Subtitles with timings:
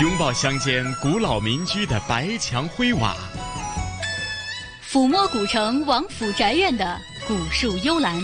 [0.00, 3.16] 拥抱乡间古老民居的白墙灰瓦，
[4.90, 8.20] 抚摸古城王府宅院的古树幽兰，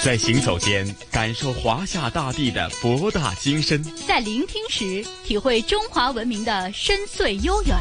[0.00, 7.76] 在行走间感受华夏大地的博大精深，在聆听时体会中华文明的深邃悠远。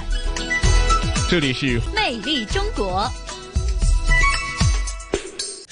[1.29, 3.07] 这里是魅力中国。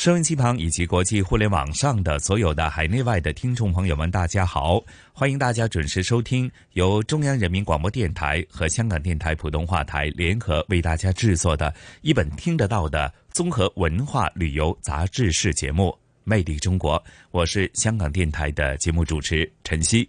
[0.05, 4.79] 收音机旁以及国际互联网上的所有的海内外的听众朋友们，大家好！
[5.11, 15.89] 欢迎大家准时收听由中央人民广播电台和香港电台普通话台联合为大家制作的一本听得到的综合文化旅游杂志式节目
[16.23, 16.99] 《魅力中国》。
[17.31, 20.07] 我是香港电台的节目主持陈曦。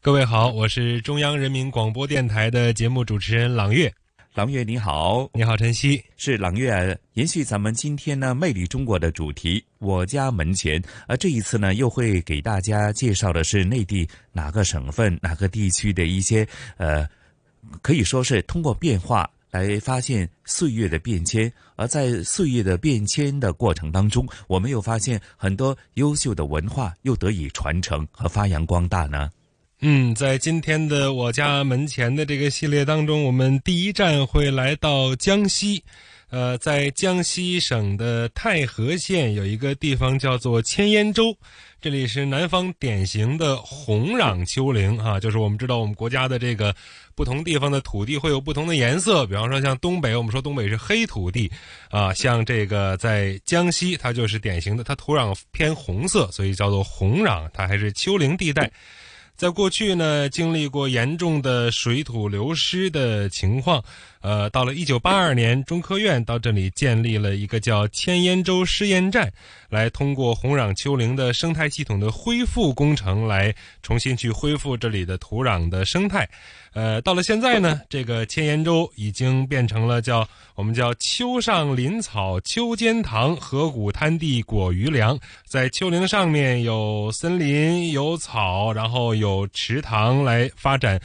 [0.00, 3.92] 各位好，我是中央人民广播电台的节目主持人朗月。
[4.36, 7.00] 朗月你好，你好，晨曦，是朗月。
[7.14, 10.78] 延续咱们今天呢，魅力中国的主题，我家门前。
[11.08, 16.46] 而这一次呢，又会给大家介绍的是内地哪个省份、哪个地区的一些
[16.76, 17.08] 呃，
[17.80, 21.50] 可以说是通过变化来发现岁月的变迁。
[21.74, 29.30] 而在岁月的变迁的过程当中，我们又发现很多优秀的文化又得以传承和发扬光大呢。
[29.80, 35.84] 嗯，在今天的我家门前的这个系列当中，我们第一站会来到江西。
[36.28, 41.36] 呃，在江西省的太和县有一个地方叫做千烟洲，
[41.80, 45.20] 这里是南方典型的红壤丘陵啊。
[45.20, 46.74] 就是我们知道，我们国家的这个
[47.14, 49.26] 不同地方的土地会有不同的颜色。
[49.26, 51.50] 比方说，像东北，我们说东北是黑土地
[51.90, 52.12] 啊。
[52.14, 58.68] 像这个在江西，它就是典型的，它土壤偏红色，所以叫做红壤，它还是丘陵地带。
[59.36, 63.84] 在过去呢，经历过严重的水土流失的情况，
[64.22, 69.30] 呃，到了一九八二年，中科院到这里建立了一个叫千烟洲试验站，
[69.68, 76.26] 来通过红壤丘陵的生态系统的恢复工程，来重新去恢复这里的土壤的生态。
[76.76, 91.00] 呃，到了现在呢，这个千岩洲已经变成了叫我们叫丘上林草、丘间塘、河谷滩地果鱼粮，在丘陵上面有森林、有草，然后有池塘来发展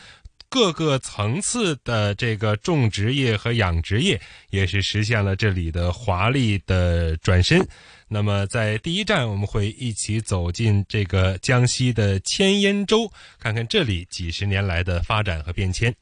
[0.49, 7.65] 各个层次的这个种植业和养殖业，也是实现了这里的华丽的转身。
[8.13, 15.95] 那么，在第一站，我们会一起走进这个江西的千烟洲，看看这里几十年来的发展和变迁。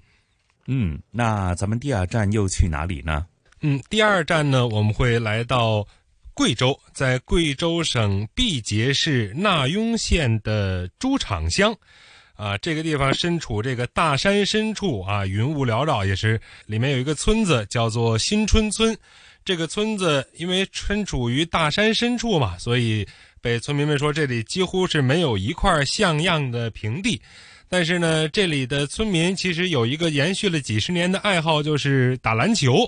[0.66, 3.28] 嗯，那咱们第二站又去哪里呢？
[3.62, 5.88] 嗯，第二站呢，我们会来到
[6.34, 11.78] 贵州，在贵州省毕节市纳雍县的猪场乡，
[12.34, 18.98] 啊，这个地方身处这个大山深处啊，云雾缭绕，也是里面有一个村子叫做新春村。
[19.50, 23.04] 这个村子因为身处于大山深处嘛，所以
[23.42, 27.20] 被村民们说这里几乎是没有一块像样的平地。
[27.68, 32.88] 但是呢，这里的村民其实有一个延续了几十年的爱好，就是打篮球。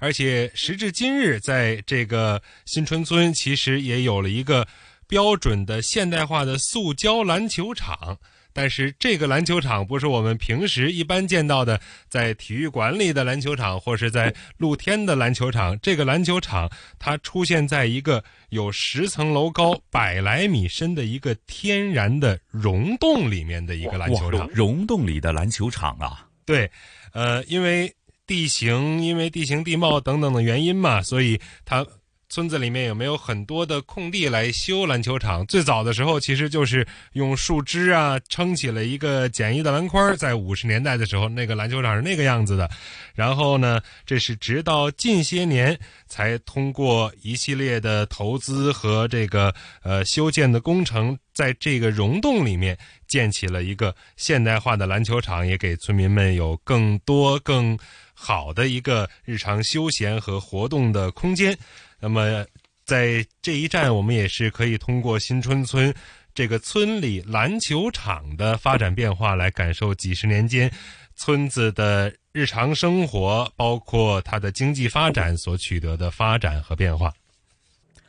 [0.00, 4.68] 而且时至今日，在这个新春村，其实也有了一个
[5.08, 8.18] 标准的现代化的塑胶篮球场。
[8.52, 15.78] 但是这个篮球场不是我们平时一般见到的，在体育馆里的篮球场，或是在露天的篮球场。
[15.80, 24.48] 这个篮球场它出现在一个有十层楼高、百来米深的一个天然的溶洞里面的一个篮球场。
[24.48, 26.26] 溶洞里的篮球场啊？
[26.44, 26.70] 对，
[27.12, 27.92] 呃，因为
[28.26, 31.86] 地形、因为地形地貌等等的原因嘛，所以它。
[32.32, 35.44] 村子里面有没有很多的空地来修篮球场？
[35.44, 40.16] 最早的时候，其实就是用树枝啊撑起了一个简易的篮筐。
[40.16, 42.70] 在五十年代的时候，那个篮球场是那个样子的。
[43.14, 57.78] 然后呢，这是直到近些年才通过一系列的投资和这个呃修建的工程，在这个溶洞里面建起了一个现代化的篮球场，也给村民们有更多更
[58.14, 61.54] 好的一个日常休闲和活动的空间。
[62.02, 62.44] 那么，
[62.84, 65.94] 在这一站，我们也是可以通过新春村
[66.34, 70.68] 这个村里篮球场的发展变化，来感受几十年间
[71.14, 77.14] 村子的日常生活，包括它的经济发展所取得的发展和变化。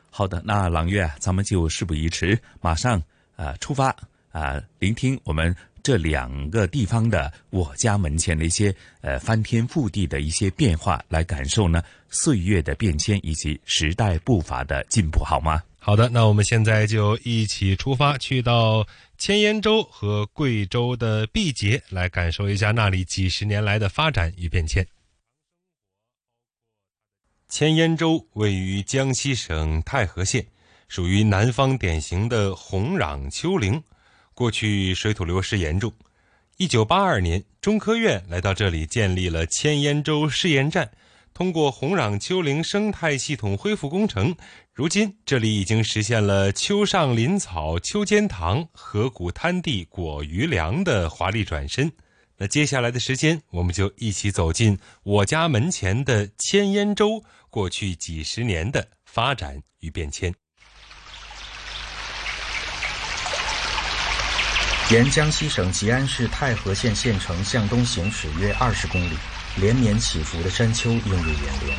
[0.09, 2.99] 好的，那朗月，咱们就事不宜迟，马上
[3.35, 3.95] 啊出发
[4.31, 5.55] 啊，聆听我们。
[5.83, 15.61] 这两个地方的我家门前的一些呃翻天覆地的一些变化，来感受呢岁月的变迁以及时代步伐的进步，好吗？
[15.77, 18.87] 好的，那我们现在就一起出发，去到
[19.17, 24.87] 千烟洲和贵州的毕节，来感受一下那里几十年来的发展与变迁。
[27.49, 30.47] 千烟洲位于江西省太和县，
[30.87, 33.83] 属于南方典型的红壤丘陵。
[34.33, 35.93] 过去水土流失严重，
[36.57, 40.91] 一九八二年，中科院来到这里建立了千烟洲试验站。
[41.33, 44.35] 通过红壤丘陵生态系统恢复工程，
[44.71, 51.91] 如今这里已经实现了丘上林草、丘间塘、河谷滩地、果鱼粮的华丽转身。
[52.37, 60.33] 那接下来的时间，我们就一起走进我家门前的千烟洲过去几十年的发展与变迁。
[64.91, 69.13] 沿江西省吉安市太和县县城向东行驶约二十公里。
[69.55, 71.77] 连绵起伏的山丘映入眼帘，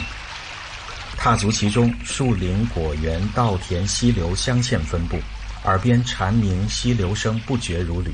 [1.16, 5.18] 踏足其中，树林、果园、稻田、溪流镶嵌分布，
[5.64, 8.12] 耳边蝉鸣、溪流声不绝如缕，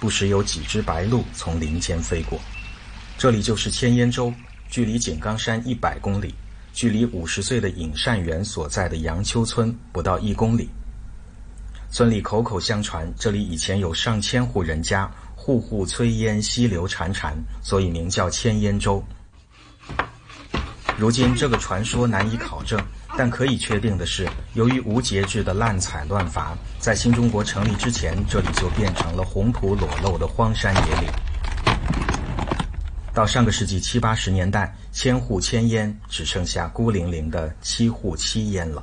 [0.00, 2.40] 不时有几只白鹭从林间飞过。
[3.18, 4.32] 这里就是千烟洲，
[4.70, 6.34] 距离井冈山一百公里，
[6.72, 10.70] 距离五十岁的尹善元所在的杨丘村不到一公里。
[11.90, 15.10] 村里口口相传，这里以前有上千户人家。
[15.36, 19.04] 户户炊烟，溪流潺潺，所以名叫千烟洲。
[20.96, 22.80] 如今这个传说难以考证，
[23.18, 31.10] 但可以确定的是，由于无节制的滥采乱伐，在新中国成立之前，这里就变成了红土裸露的荒山野岭。
[33.12, 38.82] 到上个世纪七八十年代，千户千烟只剩下孤零零的七户七烟了。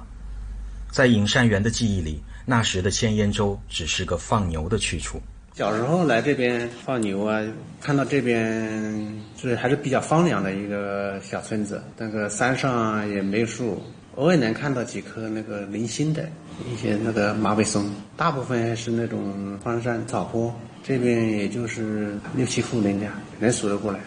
[0.92, 2.22] 在尹善元的记忆里，
[2.52, 5.22] 那时的千烟洲只是个放牛的去处。
[5.54, 7.42] 小时候来这边放牛啊，
[7.80, 13.82] 看到这边就是还是比较荒凉的一个小村子，那个山上也没有树，
[14.16, 16.28] 偶尔能看到几棵那个零星的
[16.70, 20.54] 一些那个马尾松，大部分是那种荒山草坡，
[20.84, 23.08] 这边也就是六七户人家
[23.40, 24.00] 能数得过来。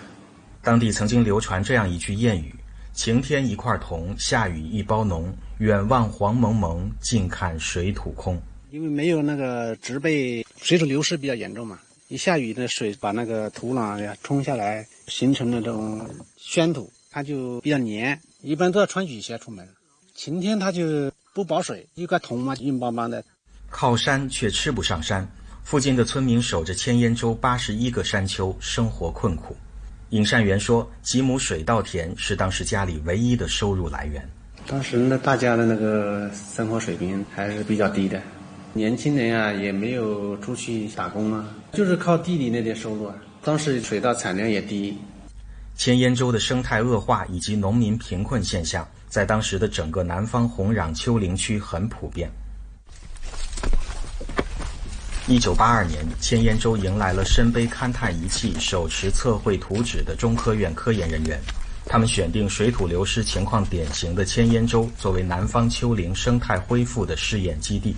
[0.61, 2.55] 当地曾经流传这样一句谚语
[2.95, 11.79] ：“晴天一块铜，下雨一包浓，远望黄蒙蒙，近看水土空。”因为没有那个植被，水土流失比较严重嘛。
[12.09, 18.21] 一下雨，的水把那个土壤呀冲下来，形成了这种宣土，它就比较黏。
[18.43, 19.69] 一般都要穿雨鞋出门。
[20.15, 23.25] 晴天它就不保水，一块铜嘛，硬邦邦的。
[23.71, 25.29] 靠山却吃不上山，
[25.65, 29.57] 附近的村民守着千烟洲八十一个山丘，生活困苦。
[30.15, 34.25] 尹善元说：“几亩水稻田是当时家里唯一的收入来源。
[34.65, 38.23] 当时呢，大家的那个生活水平还是比较低的。”
[38.75, 43.15] 年轻人啊，也没有出去打工啊，就是靠地里那点收入啊。
[43.43, 44.97] 当时水稻产量也低，
[45.75, 52.31] 千烟洲的生态恶化以及农民贫困现象，在当时的整个南方红壤丘陵区很普遍。
[55.27, 61.41] 一九八二年，千烟洲迎来了身背勘探仪器、手持测绘图纸的中科院科研人员，
[61.87, 67.97] 他们选定水土流失情况典型的千烟洲作为南方丘陵生态恢复的试验基地。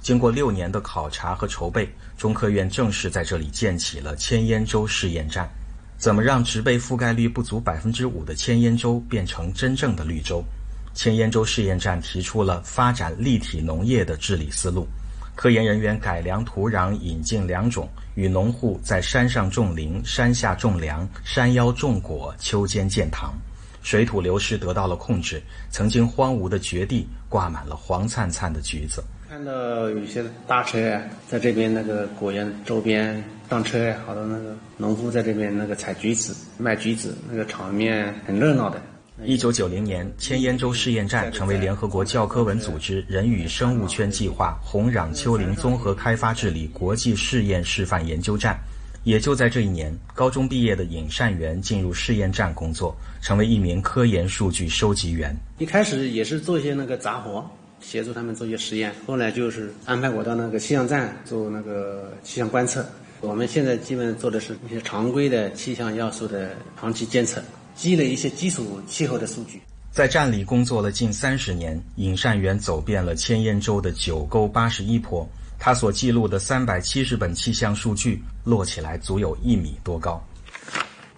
[0.00, 1.88] 经过六年的考察和筹备，
[2.18, 5.48] 中科院正式在这里建起了千烟洲试验站。
[5.96, 10.44] 怎么让植被覆盖率不足百分之五的千烟洲变成真正的绿洲？
[10.92, 14.88] 千烟洲试验站提出了发展立体农业的治理思路。
[15.34, 23.34] 科研人员改良土壤，引进良种，与农户在山上种林、山下种粮、山腰种果、秋间建塘，
[23.82, 25.42] 水土流失得到了控制。
[25.70, 29.02] 曾经荒芜的绝地挂满了黄灿灿的橘子。
[29.28, 30.96] 看到有些大车
[31.28, 38.80] 在这边那个果园周边上车，好多那个农夫在这边那个采橘子、卖橘子，那个场面很热闹的。
[39.22, 48.58] 一九九零年，千烟洲试验站成为联合国教科文组织人与生物圈计划红壤丘陵综合开发治理国际试验示范研究站。
[49.04, 55.36] 也就在这一年，高中毕业的尹善元进入试验站工作，成为一名科研数据收集员。
[55.58, 57.48] 一开始也是做一些那个杂活。
[57.80, 62.82] 协助他们做一些实验，后来就是安排我到那个气象站做那个气象观测。
[63.20, 67.42] 我们现在基本做的是一些常规的气象要素的长期监测，
[67.74, 69.60] 积累一些基础气候的数据。
[69.90, 75.28] 在站里工作了近三十年，尹善元走遍了千烟州的九沟八十一坡，
[75.58, 80.20] 他所记录的三百七十本气象数据摞起来足有一米多高。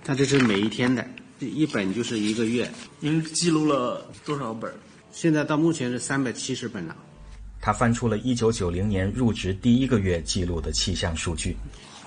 [0.05, 1.07] 他这是每一天的，
[1.41, 2.71] 一本就是一个月。
[3.01, 4.73] 您记录了多少本？
[5.11, 6.95] 现在到目前是三百七十本了。
[7.59, 11.57] 他翻出了一九九零年入职第一个月记录的气象数据。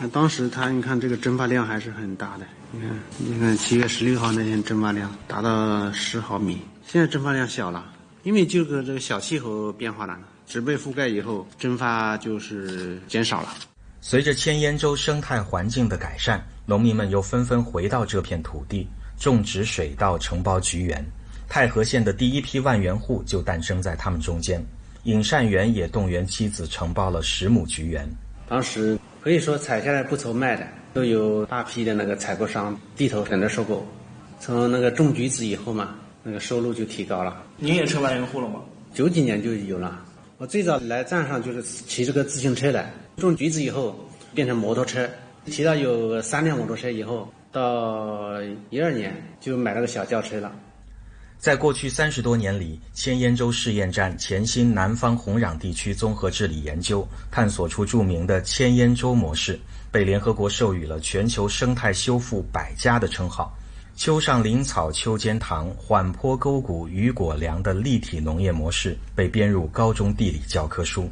[0.02, 2.46] 那当时它，你看这个蒸发量还是很大的。
[2.72, 6.62] 你看，你看七月十六号那天蒸发量达到十毫米。
[6.88, 7.86] 现在蒸发量小了，
[8.24, 13.50] 因为这个这个小气候变化了，植被覆盖以后蒸发就是减少了。
[14.00, 18.88] 随着千烟洲生态环境的改善，农民们又纷纷回到这片土地
[19.20, 21.06] 种植水稻，承包菊园。
[21.50, 24.66] 太和县的第一批万元户就诞生在他们中间。
[25.04, 28.08] 尹善元也动员妻子承包了十亩菊园。
[28.48, 33.86] 当时可以说采下来不愁卖的，都有大批的那个采购商低头等着收购。
[34.40, 37.44] 从那个种橘子以后嘛，那个收入就提高了。
[37.58, 38.62] 您也成万元户了吗？
[38.94, 40.00] 九几年就有了。
[40.38, 43.94] 我最早来站上就是骑这个自行车来，种橘子以后
[44.34, 45.10] 变成摩托车，
[45.48, 50.50] 骑到有三辆摩托车以后，到一二年就买了个小轿车了。
[51.40, 59.58] 在过去三十多年里，千烟洲试验站潜心南方红壤地区综合治理研究，探索出著名的千烟洲模式，
[59.90, 63.58] 被联合国授予了全球生态修复百家的称号。
[63.96, 71.10] 丘上林草秋间塘，缓坡沟谷雨果粮的立体农业模式被编入高中地理教科书。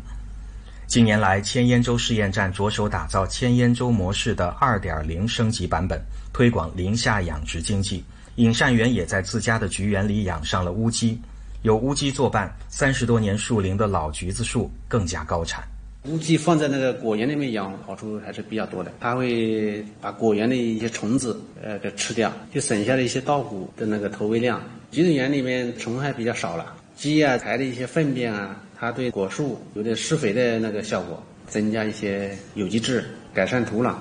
[0.88, 6.01] 近年来，千烟洲试验站着手打造千烟洲模式的2.0升级版本，
[6.34, 8.03] 推广林下养殖经济。
[8.38, 11.20] 尹善元也在自家的菊园里养上了乌鸡，
[11.63, 15.63] 有乌鸡作伴，三十多年树龄的老橘子树更加高产。
[16.03, 18.91] 乌鸡放在那个果园里面养，好处还是比较多的。
[19.00, 24.62] 它会把果园的一些虫子，呃，给吃掉，就省下了一些稻谷的那个投喂量。
[24.91, 33.03] 橘子园里面虫害比较少了，鸡啊排的一些粪便啊，它对果树有点施肥的那个效果，增加一些有机质，
[33.34, 33.96] 改善土壤。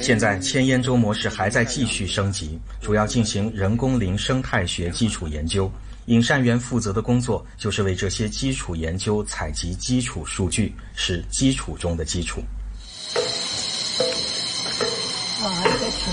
[0.00, 5.70] 现在千烟洲模式还在继续升级，主要进行人工林生态学基础研究。
[6.06, 12.42] 尹善元负责的工作就是为这些基础研究采集基础数据，是基础中的基础。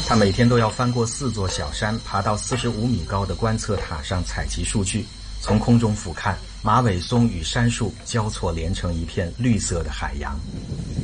[0.08, 5.06] 他每天都要翻过四座小山，爬到四十五米高的观测塔上采集数据。
[5.42, 10.38] 从空中俯瞰，马尾松与杉树交错连成一片绿色的海洋。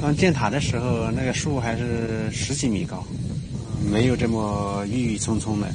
[0.02, 3.02] 刚建塔的时候，那个树还是十几米高，
[3.90, 5.68] 没有这么郁郁葱葱的。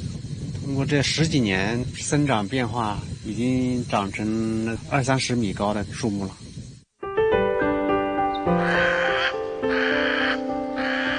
[0.63, 6.31] 通过这十几年生长变化，已经长成二三十米高的树木了。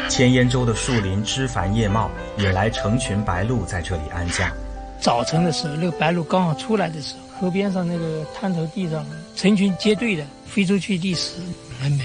[0.08, 4.52] 千烟洲的树林枝繁叶茂，引来成群白鹭在这里安家。
[5.00, 11.40] 早晨的时候，那个白鹭刚好出来的时候，河边上那个滩头地上，成群结队的飞出去觅食，
[11.80, 12.04] 很美。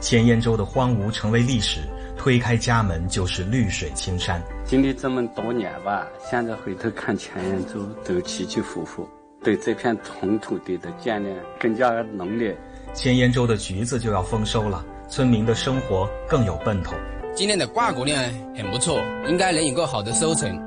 [0.00, 1.78] 千烟洲的荒芜成为历史。
[2.16, 4.42] 推开家门就是绿水青山。
[4.64, 9.08] 经历这么多年吧，现在回头看千烟洲，都起起伏伏，
[9.44, 12.56] 对这片红土地的眷恋更加浓烈。
[12.94, 16.94] 千烟洲的橘子就要丰收了，村民的生活更有奔头。
[17.32, 18.20] 今年的瓜果量
[18.56, 20.60] 很不错，应该能有个好的收成。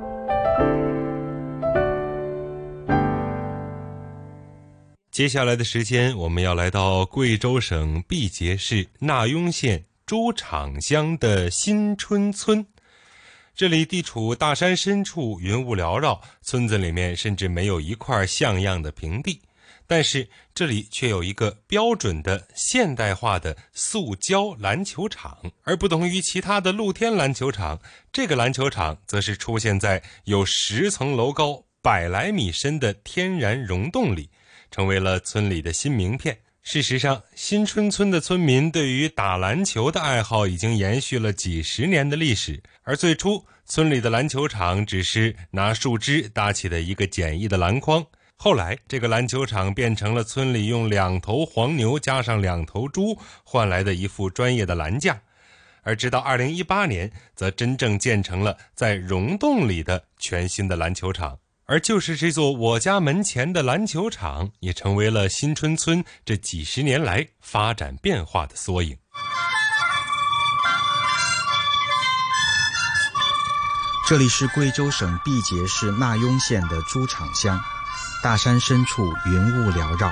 [5.17, 9.83] 接下来的时间，我们要来到贵州省毕节市纳雍县。
[10.05, 12.63] 朱场乡的新春村，
[13.55, 19.41] 这里地处大山深处，云雾缭绕，村子里面甚至没有一块像样的平地，
[19.87, 25.39] 但是这里却有一个标准的现代化的塑胶篮球场。
[25.63, 27.81] 而不同于其他的露天篮球场，
[28.13, 34.29] 这个篮球场则是出现在有十层楼高、百来米深的天然溶洞里，
[34.71, 36.37] 成为了村里的新名片。
[36.61, 42.61] 事实上，新春村的村民对于打篮球的爱好已经延续了几十年的历史。
[42.83, 48.05] 而最初，村里的篮球场只是拿树枝搭起的一个简易的篮筐。
[48.35, 55.21] 后来，这个篮球场变成了村里用两头黄牛加上两头猪换来的一副专业的篮架。
[55.83, 61.39] 而直到2018年，则真正建成了在溶洞里的全新的篮球场。
[61.69, 68.97] 而就是这座我家门前的篮球场，也成为了新春村这几十年来发展变化的缩影。
[74.07, 77.59] 这里是贵州省毕节市纳雍县的猪场乡，
[78.23, 80.09] 大山深处云雾缭绕，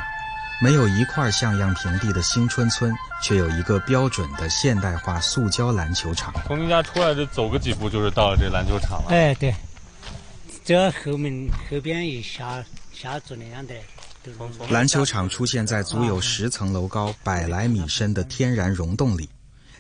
[0.61, 2.93] 没有一块像样平地的新春村，
[3.23, 6.33] 却有一个标准的现代化塑胶篮球场。
[6.45, 9.11] 从您家出来就走个几步，就是到了这篮球场了。
[9.11, 9.55] 哎，对。
[10.65, 13.75] 这后面后边一下下住那样的。
[14.71, 19.29] 篮球场出现在足有十层楼高、百来米深的天然溶洞里。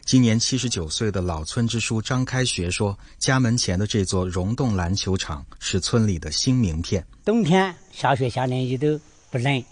[0.05, 7.03] 今年七十九岁的老村支书张开学说：“家门前的这座溶洞篮球场是村里的新名片。
[7.25, 9.01] 冬天下雪下凉也都
[9.31, 9.63] 不冷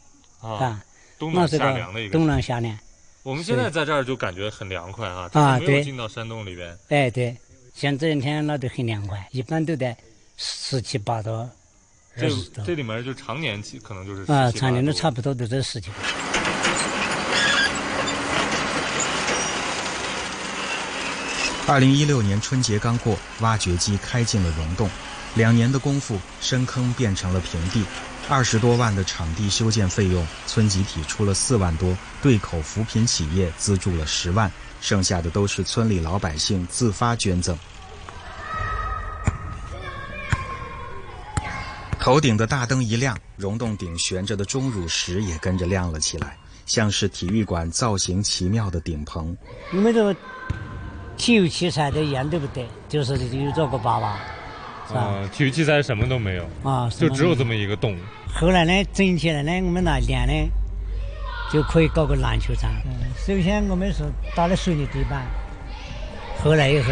[0.42, 0.84] 啊，
[1.20, 2.76] 冬暖夏凉的一个冬暖夏凉。
[3.22, 6.76] 我们现在在这儿就感觉很凉快啊，啊，对，进到山洞里边。
[6.90, 7.38] 哎，对，
[7.76, 9.96] 像这两天那都很凉快，一般都在。
[10.46, 11.50] 十七八的，
[12.20, 12.30] 这
[12.66, 15.90] 这里面就常年期可能就是啊，常年都差不多都在十七。
[21.66, 24.90] 二零一六年春节刚过，挖掘机开进了溶洞，
[25.36, 27.86] 两年的功夫，深坑变成了平地。
[28.28, 37.58] 二十多万的场地修建费用，村集体出了四万多，对口扶贫企业资助了十万，剩下的都是村里老百姓自发捐赠。
[42.04, 49.34] 头顶的大灯一亮，溶洞顶悬着的钟乳石也跟着亮了起来，像是体育馆造型奇妙的顶棚。
[49.72, 50.14] 我们这个
[51.16, 54.20] 体育器材都一样都不对，就是有这个爸爸。
[54.94, 57.96] 啊，体育器材什么都没有啊，就只有这么一个洞。
[58.36, 60.34] 后来呢，整起来呢，我们那练呢，
[61.54, 62.70] 就可以搞个篮球场。
[62.86, 64.04] 嗯，首先我们是
[64.36, 65.26] 打的水泥地板，
[66.44, 66.92] 后来以后，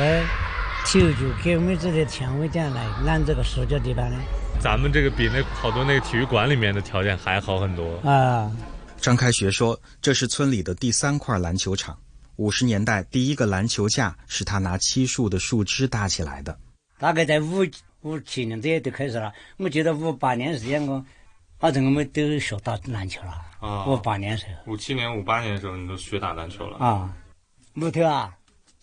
[0.86, 4.16] 体育局给我们这些钱委讲来揽这个塑胶地板的。
[4.62, 8.52] 咱们这个比那好多那个体育馆里面的条件还好很多啊。
[8.98, 11.98] 张开学说，这是村里的第三块篮球场。
[12.36, 16.56] 五十年代第一个篮球架是他拿漆树的树枝搭起来的。
[17.00, 17.66] 大概在五
[18.02, 19.34] 五七年这些就开始了。
[19.58, 21.04] 我记得五八年时间我，
[21.58, 23.42] 反正我们都学打篮球了。
[23.60, 23.88] 啊。
[23.88, 24.72] 五八年时候。
[24.72, 26.78] 五七年、五八年的时候，你都学打篮球了。
[26.78, 27.12] 啊。
[27.74, 28.32] 木头啊，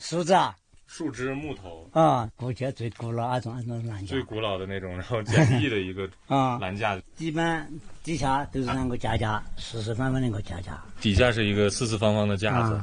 [0.00, 0.56] 树子啊。
[0.88, 7.70] 树枝、木头啊，估计最古老那种那种栏架，最古老的那种，然后简易的一个 啊栏架，一般
[8.02, 12.82] 底下都是那个架架，四四方方的一个架架，底下是一个四四方方的架子，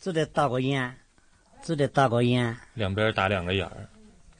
[0.00, 0.92] 这里打个眼，
[1.62, 3.88] 这里打个眼，两边打两个眼儿，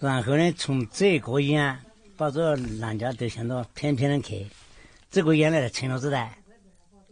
[0.00, 1.78] 然后呢，从这个眼
[2.16, 4.44] 把这个篮架都向到偏偏的去，
[5.12, 6.28] 这个眼来撑了子的，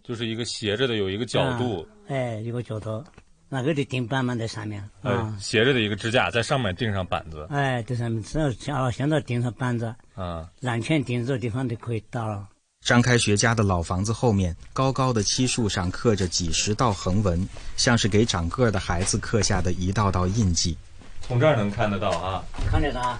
[0.02, 3.02] 就是一个斜着的，有一个角度，哎，一个角度。
[3.48, 4.82] 那个得钉板嘛，在上面。
[5.02, 7.46] 嗯，斜着的一个支架，在上面钉上板子。
[7.50, 9.94] 哎，在上面，只要像现在钉上板子。
[10.14, 12.48] 啊，篮圈钉这地方就可以打了。
[12.80, 20.76] 张开学家的老房子后面，高高的漆树上刻着几十道横纹，像是给长个的孩子刻下的一道道印记。
[21.22, 22.44] 从这儿能看得到啊？
[22.70, 23.16] 看得到。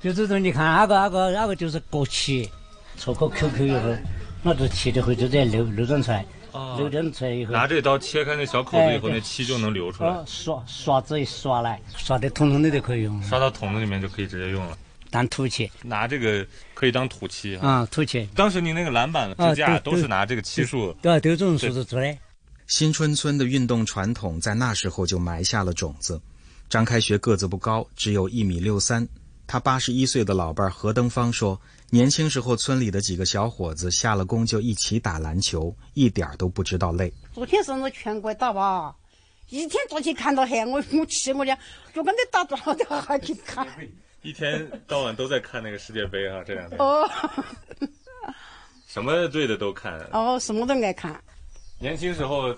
[0.00, 2.50] 就这种，你看那个那个那个就是国旗，
[2.98, 3.96] 戳个 QQ 以后，
[4.42, 6.26] 那个漆就会就在流流转出来。
[6.76, 10.22] 流点出来以后，拿这刀切开那小口子以后，那漆就能流出来。
[10.26, 13.22] 刷刷子一刷来，刷的桶桶的都可以用。
[13.22, 14.76] 刷到桶子里面就可以直接用了，
[15.10, 15.70] 当土漆。
[15.82, 18.28] 拿这个可以当土漆啊，土漆。
[18.34, 22.16] 当时你那个篮板支架都是拿这个漆树，对，都这种树子做的。
[22.66, 26.20] 新春村的运动传统在那时候就埋下了种子。
[26.68, 29.06] 张开学个子不高，只有一米六三。
[29.46, 31.60] 他八十一岁的老伴何登芳说。
[31.94, 37.12] 年轻时候，村里的几个小伙子下了工就一起打篮球，一点都不知道累。
[37.34, 38.96] 昨天是我全国打吧，
[39.50, 41.54] 一天做起看到黑，我我气我俩，
[41.92, 43.68] 就跟你打多少条还去看。
[44.22, 46.78] 一天到晚都在看那个世界杯啊，这两天。
[46.80, 47.06] 哦。
[48.88, 49.92] 什么队的都看。
[50.12, 51.22] 哦，什么都爱看。
[51.78, 52.48] 年轻时候，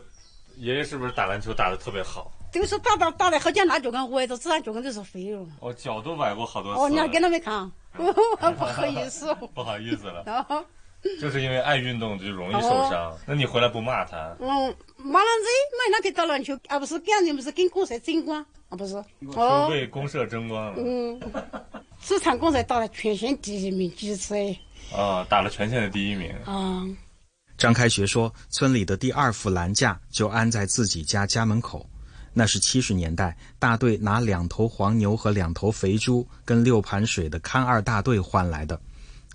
[0.59, 2.31] 爷爷是不是打篮球打的特别好？
[2.53, 5.44] 都是打打打的好像拿脚跟崴着，自然脚跟都是飞了。
[5.59, 6.81] 哦，脚都崴过好多次。
[6.81, 7.68] 哦，你还跟他们看？
[8.57, 10.66] 不好意思， 不好意思了。
[11.20, 13.14] 就是因为爱运动就容易受伤。
[13.26, 14.35] 那你回来不骂他？
[14.40, 14.48] 嗯，
[14.96, 18.76] 骂人子，那他去打篮球，而不是给人不是跟公社争光啊？
[18.76, 18.96] 不是。
[19.37, 19.68] 哦。
[19.70, 20.74] 为公社争光了。
[20.78, 21.20] 嗯。
[22.02, 24.35] 这场公社打了全县第一名几次？
[24.96, 26.33] 啊，打了全县的第一名。
[26.46, 26.83] 啊。
[27.59, 31.87] 张开学说，村里的第二副篮架就安在自己家家门口。
[32.35, 38.79] 那是七十年代，大队拿两头黄牛和两头肥猪跟六盘水的看二大队换来的。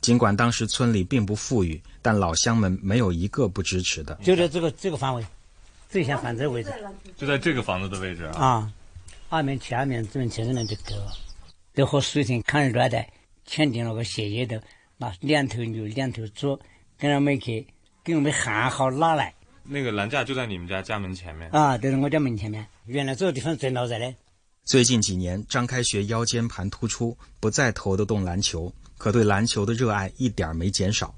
[0.01, 4.15] 尽管当时村里并不富裕，但老乡们没有一个不支持的。
[4.23, 5.25] 就在这个这个范围，
[5.89, 6.73] 最先反这个位置，
[7.17, 8.39] 就在这个房子的位置啊。
[8.39, 8.73] 啊，
[9.29, 11.11] 二面去二面，这边去这边就够了。
[11.73, 13.05] 都和水田看二专的
[13.45, 14.61] 签订了个协议的，
[14.97, 16.59] 那两头牛两头猪，
[16.97, 17.65] 跟他们去
[18.03, 19.33] 给我们喊好拉来。
[19.71, 22.65] 那个栏架就在你们家家门前面啊，就在我家门前面。
[22.87, 24.11] 原来这个地方最闹热的。
[24.65, 31.13] 最近几年，张开学腰间盘突出，不再投得动篮球，可对篮球的热爱一点没减少。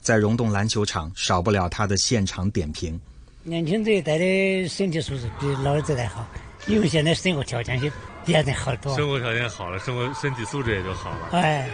[0.00, 3.00] 在溶洞篮球场，少不了他的现场点评。
[3.42, 6.24] 年轻这一代的身体素质比老一代好，
[6.68, 7.90] 因为现在生活条件也
[8.24, 8.96] 变得好多。
[8.96, 11.28] 生活条件好了，生活身体素质也就好了。
[11.32, 11.68] 哎。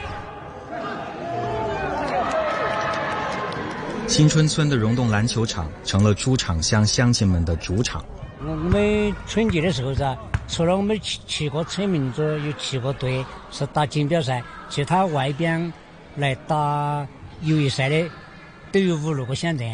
[4.13, 8.05] 新春村的溶洞篮球场成了猪场乡乡亲们的主场。
[8.45, 10.15] 我们春节的时候噻，
[10.47, 15.73] 除了我们七七个村民组有七个队是打锦标赛，其他外边
[16.17, 17.09] 来打
[17.41, 18.07] 友谊赛的
[18.71, 19.67] 都有五六个乡镇。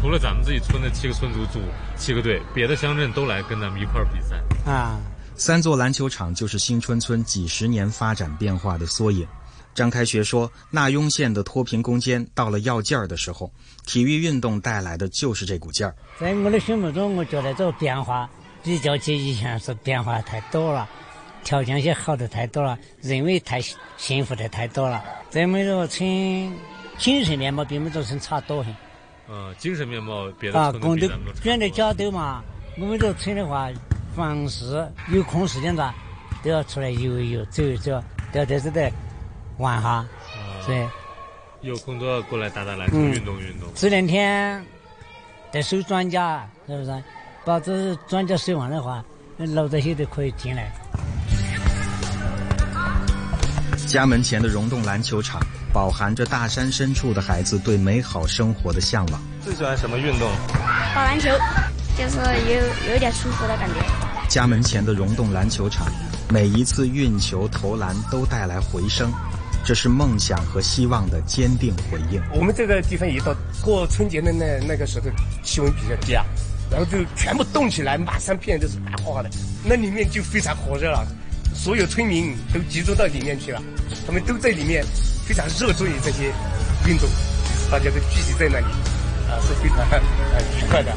[0.00, 1.60] 除了咱们自己村的七个村组组
[1.98, 4.40] 七个队，别的乡镇都来跟咱们一块儿比赛。
[4.64, 4.98] 啊，
[5.36, 9.28] 三座篮球场就是新春村几十年发展变化的缩影。
[9.74, 13.50] 张开学说：“纳雍县的脱贫攻坚到了要劲儿的时候，
[13.86, 15.94] 体育运动带来的就是这股劲儿。
[16.18, 18.28] 在我的心目中，我觉得这个变化
[18.62, 20.88] 比较起以前是变化太多了，
[21.44, 23.60] 条件也好的太多了，人为太
[23.96, 25.02] 幸福的太多了。
[25.30, 26.52] 咱们这个村
[26.98, 28.74] 精神面貌比我们这村差多很。
[29.28, 31.50] 嗯，精神面貌别的村都比咱们都差。
[31.50, 32.42] 啊，的家都嘛，
[32.76, 33.70] 我们这个村的话，
[34.14, 35.94] 凡是有空时间的，
[36.42, 38.02] 都要出来游一游、走一走，
[38.32, 38.92] 都要在这里
[39.60, 40.04] 玩哈。
[40.66, 40.88] 对，
[41.60, 43.68] 有空都要过来打打篮球，嗯运动运动。
[43.74, 44.64] 这两天
[45.52, 47.02] 得收庄稼，是不是？
[47.44, 49.02] 把这庄稼收完的话，
[49.36, 50.70] 那老这些都可以进来。
[53.86, 55.40] 家门前的溶洞篮球场，
[55.72, 59.20] 饱含着大山深处的孩子对美好生活的向往。
[59.42, 60.30] 最喜欢什么运动？
[60.94, 61.28] 打篮球，
[61.98, 63.74] 就是有有点舒服的感觉。
[64.28, 65.88] 家门前的溶洞篮球场，
[66.28, 69.10] 每一次运球投篮都带来回声，
[69.64, 72.20] 这是梦想和希望的坚定回应。
[72.32, 75.06] 我们这个地方一到过春节的那那个时候，
[75.42, 76.24] 气温比较低啊，
[76.70, 79.30] 然后就全部冻起来，满山遍野都是白花花的，
[79.64, 81.06] 那里面就非常火热了。
[81.54, 83.62] 所有村民都集中到里面去了，
[84.06, 84.84] 他们都在里面
[85.26, 86.32] 非常热衷于这些
[86.86, 87.08] 运动，
[87.70, 88.66] 大家都聚集在那里，
[89.28, 90.96] 啊，是非常呃愉快的。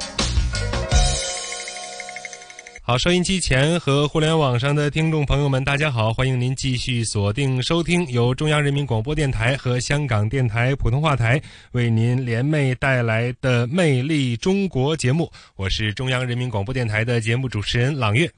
[2.91, 18.29] 好，收音机前和互联网上的听众朋友们，大家好，欢迎您继续锁定收听由中央人民广播电台和香港电台普通话台为您联袂带来的《魅力中国》节目，我是中央人民广播电台的节目主持人朗月。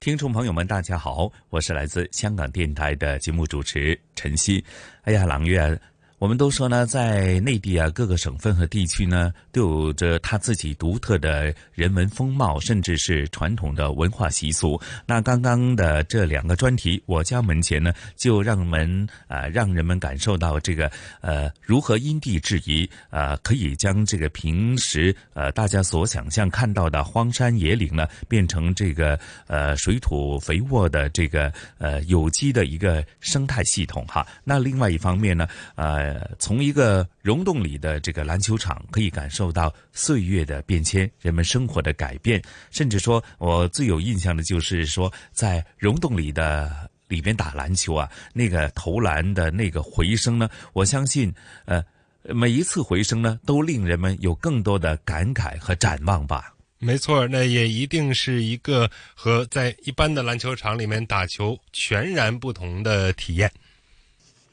[0.00, 4.64] 听众朋友们，大家好，我是来自香港电台的节目主持陈曦。
[5.02, 5.80] 哎呀，朗月。
[6.18, 14.80] 我们都说呢，在内地啊，各个省份和地区呢，都有着他自己独特的人文风貌，甚至是传统的文化习俗。
[15.04, 34.26] 那刚刚的这两个专题，我家门前呢，就让门啊、呃，让人们感受到这个呃，如何因地制宜啊、呃，可以将这个平时呃大家所想象看到的荒山野岭呢，变成这个呃水土肥沃的这个呃有机的一个生态系统哈。
[34.44, 36.05] 那另外一方面呢，呃。
[36.06, 42.40] 呃，从一个溶洞里的这个篮球场，可以感受到岁月的变迁，人们生活的改变。
[42.70, 51.84] 甚至说，我最有印象的就是说，在溶洞里的里边打篮球啊，那个投篮的那个回声呢，我相信，呃，
[52.22, 56.54] 每一次回声呢，都令人们有更多的感慨和展望吧。
[56.78, 63.50] 没错，那也一定是一个和在一般的篮球场里面打球全然不同的体验。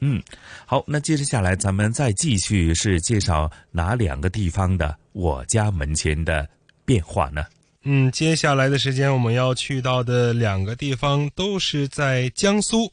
[0.06, 0.22] 嗯，
[0.66, 6.46] 好，那接着下来，咱们再继续是介绍哪两个地方的我家门前的
[6.84, 7.46] 变化呢？
[7.84, 12.92] 嗯，接下来的时间我们要去到的两个地方都是在江苏。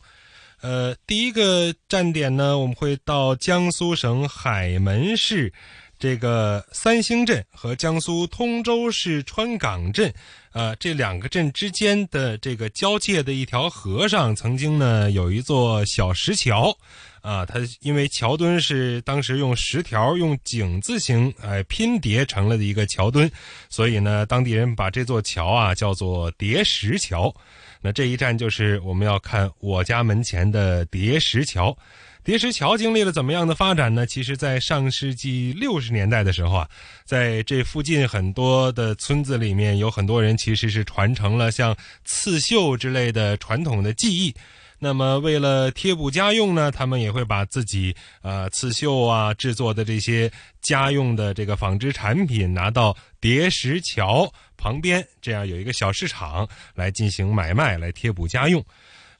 [0.61, 5.51] 呃，第一个站点呢，我们会到江苏省海门市
[6.01, 10.11] 这个三星镇和江苏通州市川港镇。
[10.51, 16.75] 呃，这两个镇之间的这个交界的一条河上，曾经呢有一座小石桥，
[17.21, 23.31] 啊，它因为桥墩是当时用石条用井字形哎拼叠成了的一个桥墩，
[23.69, 27.33] 所以呢当地人把这座桥啊叫做叠石桥。
[27.79, 31.77] 那这一站就是我们要看我家门前的叠石桥。
[32.23, 34.05] 叠石桥经历了怎么样的发展呢？
[34.05, 36.69] 其实，在上世纪六十年代的时候啊，
[37.03, 44.35] 在这附近很多的村子里面，有很多人其实是传承了像刺绣之类的传统的技艺。
[44.77, 50.31] 那么，为了贴补家用呢，他们也会把自己呃刺绣啊制作的这些
[50.61, 58.63] 家用的这个纺织产品拿到叠石桥旁边，这样有一个小市场来进行买卖，来贴补家用。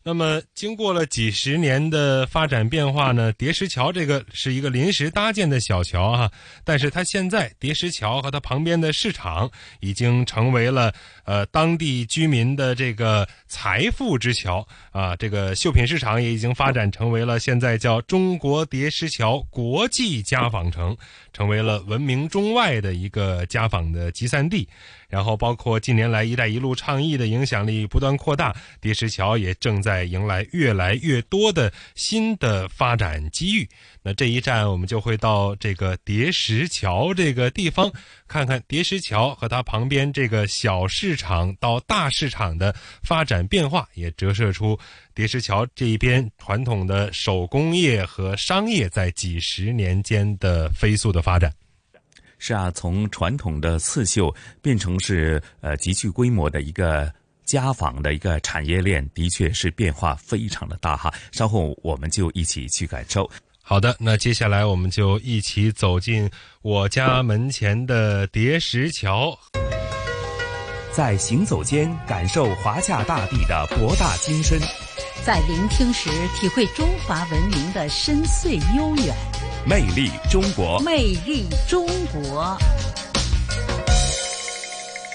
[0.04, 6.32] 那么，经过了几十年的发展变化呢，叠石桥这个是一个临时搭建的小桥哈，
[6.64, 10.92] 但是它现在叠石桥和它旁边的市场已经成为了
[11.24, 20.98] 呃当地居民的这个财富之桥啊，这个绣品市场也已经发展成为了现在叫中国叠石桥国际家纺城，
[21.32, 24.68] 成为了闻名中外的一个家纺的集散地。
[25.12, 33.68] 然后，包括近年来“一带一路”倡议的影响力不断扩大，叠石桥也正在迎来越来越多的新的发展机遇。
[34.02, 37.92] 那这一站，我们就会到这个叠石桥这个地方，
[38.26, 44.80] 看看叠石桥和它旁边这个小市场到大市场的发展变化，也折射出
[45.14, 51.54] 叠石桥这一边传统的手工业和商业在几十年间的飞速的发展。
[52.44, 57.14] 是啊，从传统的刺绣变成是呃极具规模的一个
[57.46, 61.14] 家纺的一个产业链，的确是变化非常的大哈。
[61.32, 63.30] 稍后我们就一起去感受。
[63.62, 66.28] 好的，那接下来我们就一起走进
[66.64, 69.38] 我家门前的叠石桥，
[70.92, 74.60] 在行走间感受华夏大地的博大精深，
[75.24, 79.16] 在聆听时体会中华文明的深邃悠远。
[79.68, 82.58] 魅力中国，魅力中国。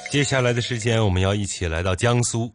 [0.08, 2.54] 接下来的时间，我们要一起来到江苏。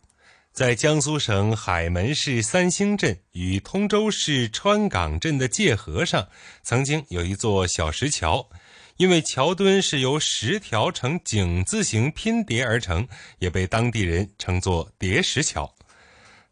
[0.54, 6.26] 在江苏省海门市三星镇与通州市川港镇的界河上，
[6.64, 8.48] 曾经有一座小石桥，
[8.96, 13.06] 因为桥墩是由石条呈井字形拼叠而成，
[13.40, 15.70] 也被当地人称作叠石桥。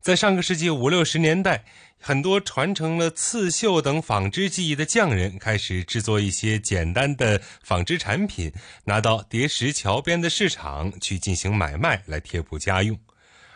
[0.01, 1.65] 在上个世纪五六十年代，
[1.99, 8.53] 很多传承了刺绣等纺织技艺的匠人开始制作一些简单的纺织产品，
[8.85, 12.97] 拿到叠石桥边的市场去进行买卖，来贴补家用。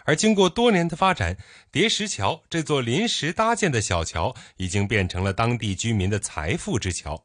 [0.03, 1.38] 而经过多年的发展，
[1.71, 7.23] 叠石桥这座临时搭建的小桥已经变成了当地居民的财富之桥。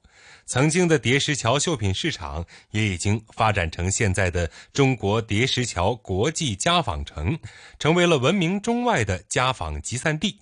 [0.49, 7.39] 曾经的叠石桥绣品市场也已经发展成现在的中国叠石桥国际家纺城，
[7.79, 10.41] 成为了闻名中外的家纺集散地。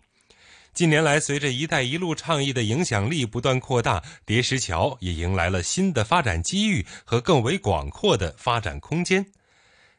[0.73, 9.27] 近年来，随着“一带一路”倡议的影响力不断扩大，叠石桥也迎来了新的发展机遇和更为广阔的发展空间。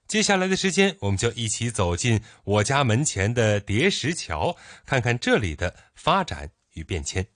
[0.07, 7.27] 接下来的时间，我们就一起走进我家门前的叠石桥，看看这里的发展与变迁。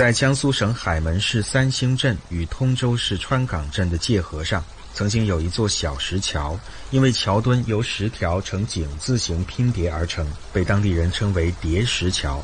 [0.00, 6.58] 在江苏省海门市三星镇与通州市川港镇的界河上，曾经有一座小石桥，
[6.90, 12.42] 因为桥墩由石条呈井字形拼叠而成，被当地人称为叠石桥。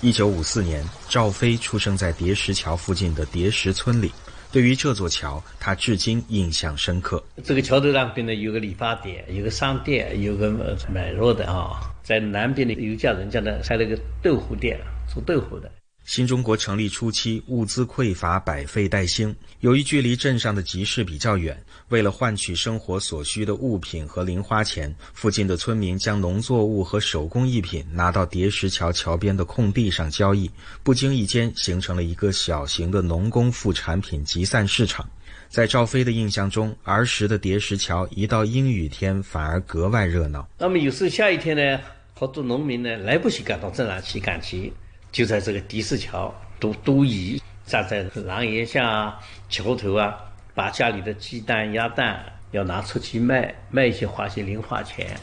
[0.00, 4.12] 一九五四年，赵飞出生在叠石桥附近的叠石村里。
[4.52, 7.20] 对于这座桥，他至今印象深刻。
[7.42, 10.52] 这个桥头上边呢有个理发店，有个商店，有个
[10.88, 11.80] 买肉的啊。
[12.04, 14.78] 在南边的有家人家呢开了个豆腐店，
[15.12, 15.68] 做豆腐的。
[16.06, 19.34] 新中国成立初期，物资匮乏，百废待兴。
[19.58, 30.48] 由于距离镇上的集市比较远，为了换取生活所需的物品和零花钱，附近的村民将农作物和手工艺品拿到叠石桥桥边的空地上交易，
[30.84, 35.10] 不经意间形成了一个小型的农工副产品集散市场。
[35.48, 40.48] 在赵飞的印象中，儿时的叠石桥一到阴雨天反而格外热闹。
[40.56, 41.80] 那么有时下雨天呢，
[42.14, 44.72] 好多农民呢来不及赶到镇上去赶集。
[45.12, 50.14] 就在这个的士桥都都移，站在廊檐下、桥头啊，
[50.54, 55.18] 把家里的鸡蛋、鸭蛋要拿出去卖，卖一些花些零花钱。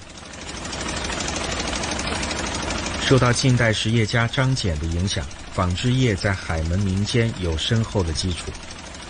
[3.01, 8.51] 受到近代实业家张謇的影响，纺织业在海门民间有深厚的基础。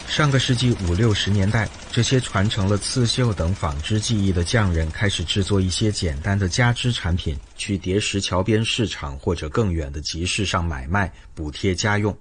[0.07, 12.15] 上个世纪五六十年代，这些传承了刺绣等纺织技艺的匠人开始制作一些简单的家织产品，去叠石桥边市场或者更远的集市上买卖，补贴家用。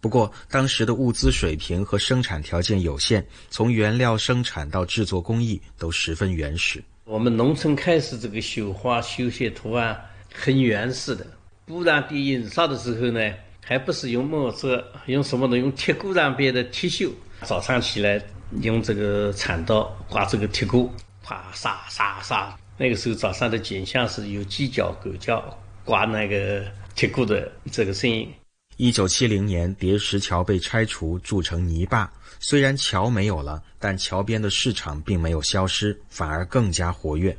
[0.00, 6.82] 不过，当时的物资水平和生产条件有限，从原料生产到制作工艺都十分原始。
[7.04, 9.98] 我们农村开始这个绣花、绣线图案
[10.32, 11.26] 很原始的。
[11.66, 13.20] 布染地印刷的时候呢，
[13.64, 15.56] 还不是用墨汁，用什么呢？
[15.56, 17.10] 用铁箍上边的铁锈。
[17.42, 18.22] 早上起来
[18.60, 22.54] 用这个铲刀刮这个铁锅，啪沙沙沙。
[22.76, 25.42] 那个时候早上的景象是有鸡叫、狗叫，
[25.84, 28.30] 刮那个铁锅的这个声音。
[28.76, 32.10] 一九七零年，叠石桥被拆除，筑成泥坝。
[32.40, 37.34] 虽然桥没有了，但桥边的市场并没有消失，反而更加活跃。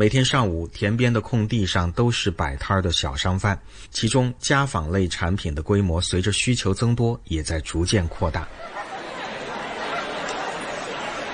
[0.00, 3.58] 每天上午，田边的空地上都是摆摊的小商贩，
[3.90, 8.46] 其中家纺类产品的规模随着需求增多，也在逐渐扩大。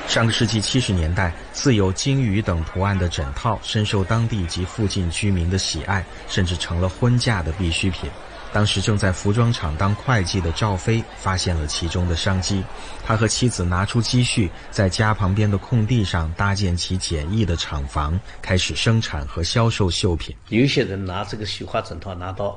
[0.08, 8.08] 上个世纪七十年代，自有金鱼等图案的枕套深受当地及附近居民的喜爱，甚至成了婚嫁的必需品。
[8.54, 12.62] 当时正在服装厂当会计的赵飞发现了其中的商机，
[13.04, 20.36] 他和妻子拿出积蓄，在家旁边的空地上搭建起简易的厂房，开始生产和销售绣品。
[20.50, 22.56] 有些人拿这个绣花枕套拿到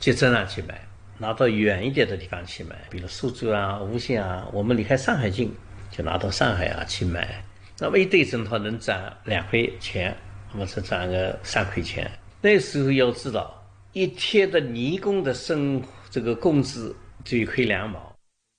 [0.00, 0.80] 集镇上去买，
[1.16, 5.54] 拿到远一点的地方去买，比如苏州啊、无锡啊，我们离开上海近。
[5.90, 7.42] 就拿到上海啊去买，
[7.78, 10.14] 那么一对枕头能赚两块钱，
[10.52, 12.08] 我们是赚个三块钱。
[12.42, 13.57] 那时候要知道，
[13.98, 18.14] 一天的泥工的生这个工资就亏两毛。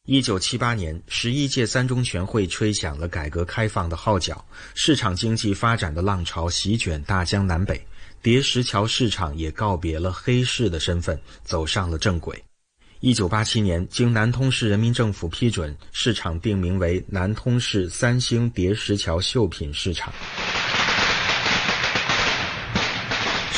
[0.06, 4.44] 一九七八年，十一届三中全会吹响了改革开放的号角，
[4.76, 7.82] 市场经济发展的浪潮席卷大江南北，
[8.22, 12.44] 叠石桥市场也告别了黑市的身份，走上了正轨。
[13.00, 20.14] 一九八七年，经南通市人民政府批准，市场定名为南通市三星叠石桥绣品市场。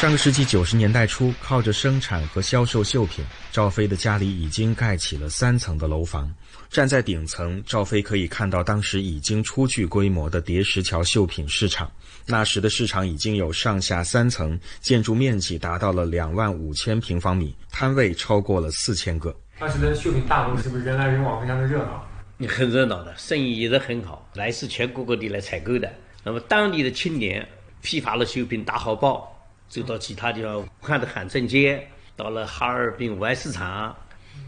[0.02, 6.28] 上个世纪九十年代初，靠着生产和销售绣品，赵飞的家里已经盖起了三层的楼房。
[6.72, 11.88] 站在顶层，赵飞可以看到当时已经初具规模的叠石桥绣品市场。
[12.26, 19.32] 那时的市场已经有上下三层，建筑面积达到了两万五千平方米，摊位超过了四千个。
[19.60, 22.04] 当时的绣品大楼是不是人来人往，非常的热闹？
[22.48, 25.94] 很热闹的，生意一直很好，来自全国各地来采购的。
[26.24, 27.48] 那么当地的青年
[27.84, 29.28] 批发了绣品打好报，
[29.72, 33.96] 走到其他地方，武汉的汉正街，到了哈尔滨五爱市场。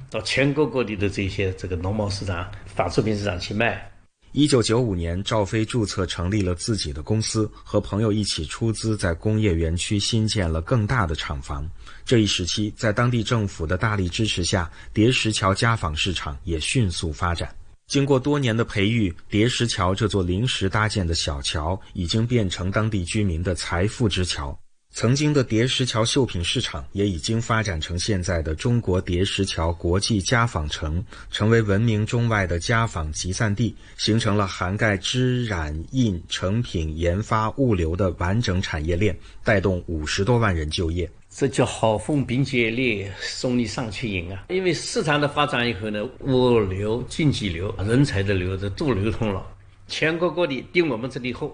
[0.10, 3.90] 到全国各地的这些这个农贸市场、纺织品市场去卖。
[4.34, 11.66] 一九九五年，赵飞注册成立了自己的公司，和朋友一起出资在工业园区新建了更大的厂房。
[12.04, 17.56] 这一时期，在当地政府的大力支持下，叠石桥家纺市场也迅速发展。
[17.88, 24.58] 经过多年的培育，叠石桥这座临时搭建的小桥，已经变成当地居民的财富之桥。
[24.96, 41.10] 曾经的叠石桥绣品市场也已经发展成现在的中国叠石桥国际家纺城，成为闻名中外的家纺集散地，形成了涵盖织染印成品研发物流的完整产业链，带动五十多万人就业。
[41.28, 44.46] 这叫好风凭借力，送你上去迎啊！
[44.50, 49.44] 因为市场的发展以后呢，物流、经济流、人才的流这都流通了，
[49.88, 51.52] 全国各地订我们这里货，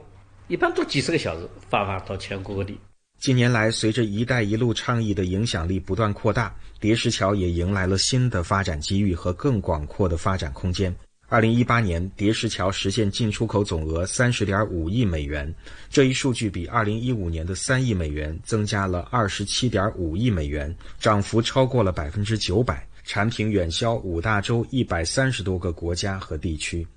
[0.50, 2.78] 一般都几十个小时发发到全国各地。
[3.20, 10.96] 近年来，随着“一带一路”倡议的影响力不断扩大，叠石桥也迎来了新的发展机遇和更广阔的发展空间。
[11.28, 15.54] 二零一八年，叠石桥实现进出口总额三十点五亿美元，
[15.90, 26.88] 这一数据比二零一五年的三亿美元增加了二十七点五亿美元，涨幅超过了百分之九百，产品远销五大洲一百三十多个国家和地区。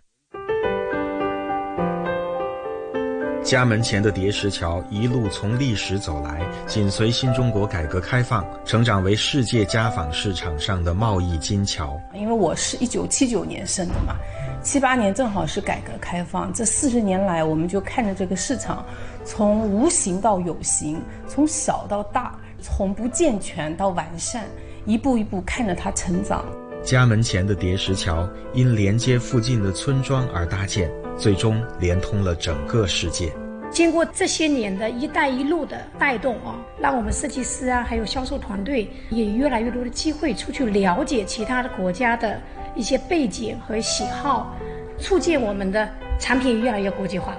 [3.42, 12.00] 家门前的叠石桥一路从历史走来，紧随新中国改革开放，成长为世界家纺市场上的贸易金桥。
[12.14, 14.14] 因为我是一九七九年生的嘛，
[14.62, 18.84] 七八年正好是改革开放，这四十年来，我们就看着这个市场
[19.24, 24.44] 从无形到有形，从小到大，从不健全到完善，
[24.86, 26.44] 一步一步看着它成长。
[26.84, 30.90] 家门前的叠石桥因连接附近的村庄而搭建。
[31.18, 33.30] 最终连通了整个世界。
[33.70, 42.40] 经过这些年的一带一路的带动啊，让我们设计师啊，还有销售团队也越来越多的机会出去了解其他的国家的
[42.74, 44.56] 一些背景和喜好，
[44.98, 47.36] 促进我们的产品越来越国际化。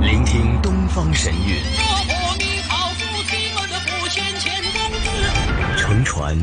[0.00, 1.85] 聆听东方神韵。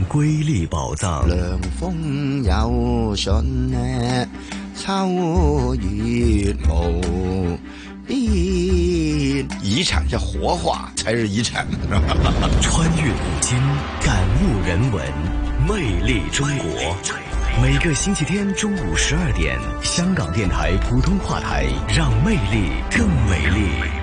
[0.07, 1.27] 瑰丽宝藏。
[1.27, 4.27] 凉风有信呢，
[4.75, 7.57] 秋月无
[8.05, 8.19] 边。
[9.61, 11.65] 遗产要活化才是遗产。
[12.61, 13.57] 穿越古今，
[14.01, 15.03] 感悟人文，
[15.67, 16.95] 魅力中国。
[17.61, 21.65] 每个星期天中午十二点，香港电台普通话台，
[21.95, 24.02] 让魅力更美丽。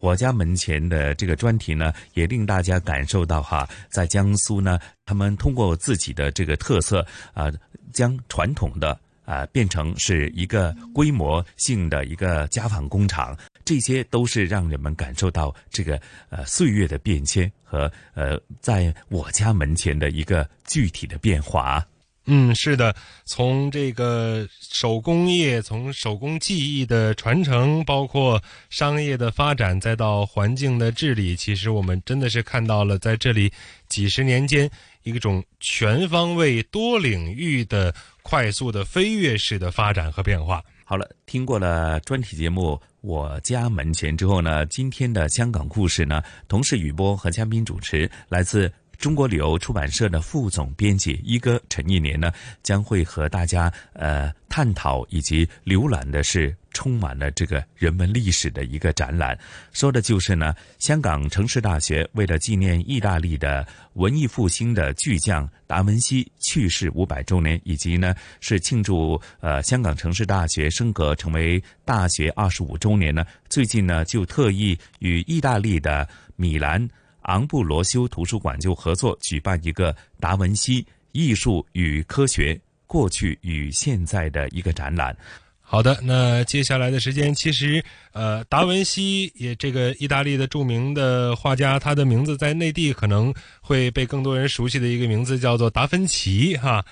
[0.00, 7.50] 我家门前的这个专题呢，也令大家感受到哈，在江苏呢，他们通过自己的这个特色啊，
[7.92, 21.84] 将传统的啊变成是一个规模性的一个家纺工厂，这些都是让人们感受到这个呃岁月的变迁和呃在我家门前的一个具体的变化。
[22.30, 28.38] 嗯，是的，从这个手工业，从手工技艺的传承，包括
[28.68, 33.50] 商业的发展，再到环境的治理，其实我们真的是看到了在这里
[33.88, 34.70] 几十年间
[35.04, 40.62] 一种全方位、多领域的快速的飞跃式的发展和变化。
[40.84, 48.70] 好了，听过了专题节目《我家门前》之后呢，今天的香港故事呢，同事雨波和嘉宾主持来自。
[48.98, 52.32] 中国旅游出版社的副总编辑一哥陈一年呢，
[52.64, 59.38] 将会和大家呃探讨以及浏览的是充满了这个人文历史的一个展览，
[59.72, 76.88] 说的就是呢，香港城市大学为了纪念意大利的文艺复兴的巨匠达文西去世五百周年，以及呢是庆祝呃香港城市大学升格成为大学二十五周年呢，最近呢就特意与意大利的米兰。
[77.28, 85.16] 昂布罗修图书馆就合作举办一个达文西艺术与科学过去与现在的一个展览。
[85.60, 96.82] 好的，那接下来的时间，其实呃，达文西也这个意大利的著名的画家，他的名字在内地可能会被更多人熟悉的一个名字叫做达芬奇哈。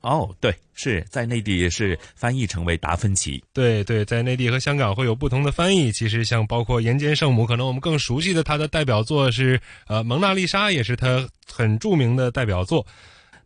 [0.00, 3.42] 哦，对，是在内地也是翻译成为达芬奇。
[3.52, 5.90] 对对，在内地和香港会有不同的翻译。
[5.90, 12.86] 其实像包括《岩间圣母》，可能我们更熟悉的他的代表作是呃《蒙娜丽莎》，也是他很著名的代表作。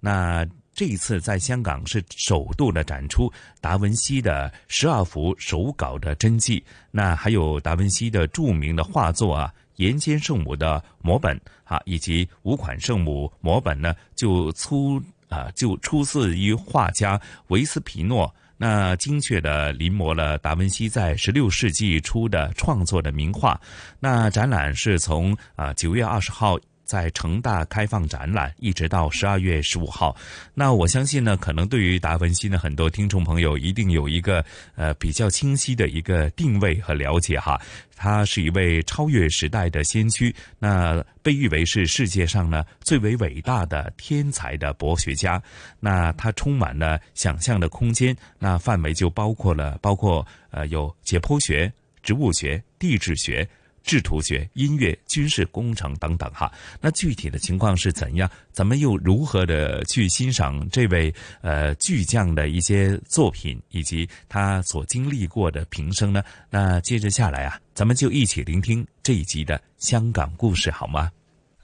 [0.01, 0.47] 那。
[0.74, 3.28] 这一次在香港是首度的展出
[3.61, 6.62] 达文西的十二幅手稿的真迹，
[6.93, 23.61] 那还有达文西的著名的画作啊，《岩间圣母》的摹本啊，以及五款圣母摹本呢，就出啊就出自于画家维斯皮诺，那精确的临摹了达文西在十六世纪初的创作的名画。
[24.01, 26.59] 那展览是从啊九月二十号。
[26.89, 30.16] 在成大开放展览，一直到十二月十五号。
[30.55, 34.43] 那我相信呢，可能对于达文西呢，很多听众朋友一定有一个
[34.74, 37.61] 呃比较清晰的一个定位和了解哈。
[37.95, 45.43] 他是一位超越时代的先驱，那被誉为是世界上呢最为伟大的天才的博学家。
[45.80, 51.70] 那他充满了想象的空间，那范围就包括了包括呃有解剖学、
[52.03, 53.47] 植物学、地质学。
[53.89, 58.30] 制图学、音乐、军事工程等等，哈，那具体的情况是怎样？
[58.53, 66.22] 咱们又如何的去欣赏这位呃巨匠的一些作品，以及他所经历过的平生呢？
[66.51, 71.11] 那接着下来啊，咱们就一起聆听这一集的香港故事，好吗？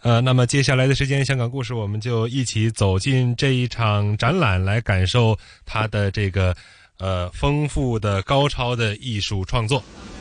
[0.01, 6.57] 呃，那么接下来的时间，香港故事，我们就一起走进这一场展览，来感受他的这个
[6.99, 9.85] 呃丰富的、高超的艺术创作。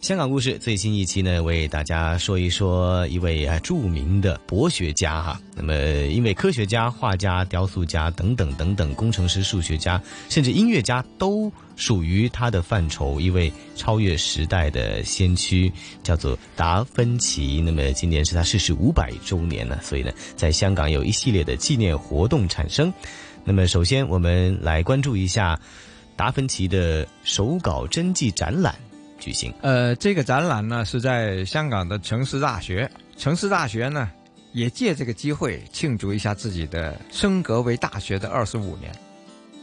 [0.00, 5.38] 香港故事最新一期呢，为大家说一说一位啊著名的博学家哈。
[5.54, 5.74] 那么，
[6.06, 11.52] 因为科学家、画家、雕塑家等等等等，工程师、数学家，甚至音乐家都。
[11.76, 15.72] 属于他的范畴，一位超越时代的先驱，
[16.02, 17.58] 叫做达芬奇。
[17.64, 22.92] 那么今年是他逝世五百周年呢，所以呢，在香港有一系列的纪念活动产生。
[23.44, 25.58] 那么首先，我们来关注一下
[26.16, 28.74] 达芬奇的手稿真迹展览
[29.20, 29.54] 举行。
[29.60, 34.10] 呃，这个展览呢是在香港的城市大学，城市大学呢
[34.52, 38.92] 也借这个机会庆祝一下自己的升格为大学的二十五年。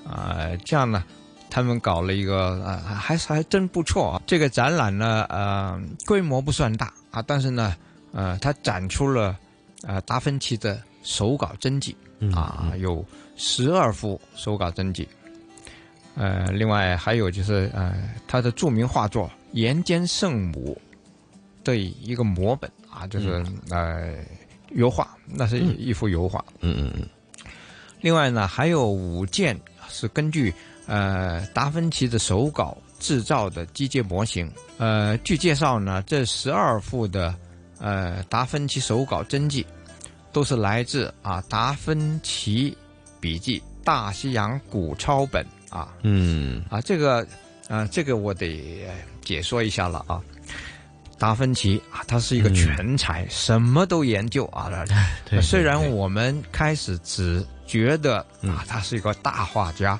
[0.05, 1.03] 啊，这样呢。
[1.49, 4.21] 他们搞了一个呃，还是还真不错啊。
[4.27, 7.73] 这个展览呢，呃，规模不算大啊，但是呢，
[8.11, 9.35] 呃，它展出了
[9.83, 11.95] 呃达芬奇的手稿真迹
[12.35, 13.03] 啊，有
[13.37, 15.07] 十二幅手稿真迹。
[16.15, 17.95] 呃，另外还有就是呃，
[18.27, 20.79] 他的著名画作《岩间圣母》
[21.65, 24.15] 的一个摹本啊，就是呃
[24.71, 26.43] 油画，那是一幅油画。
[26.61, 27.07] 嗯嗯嗯。
[28.01, 30.53] 另外呢，还有五件是根据。
[30.89, 34.49] 呃，达芬奇的手稿制造的机械模型。
[34.77, 37.35] 呃，据介绍呢，这十二幅的
[37.77, 39.67] 呃达芬奇手稿真迹，
[40.31, 42.73] 都是来自啊达芬奇
[43.19, 45.93] 笔记大西洋古抄本啊。
[46.03, 46.63] 嗯。
[46.69, 47.27] 啊，这个
[47.67, 48.87] 啊，这个我得
[49.27, 50.21] 解说一下了啊。
[51.19, 54.69] 达芬奇啊，他是一个全才，什么都研究啊。
[55.41, 59.99] 虽然我们开始只觉得啊，他是一个大画家。